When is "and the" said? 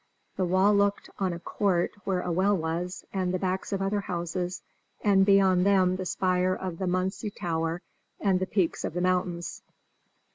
3.13-3.37, 8.19-8.47